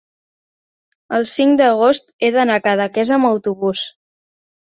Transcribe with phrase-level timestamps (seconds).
[1.17, 3.87] el cinc d'agost he d'anar a Cadaqués amb autobús.